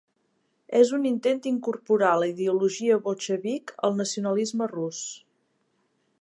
[0.77, 5.05] És un intent d'incorporar la ideologia bolxevic al nacionalisme rus.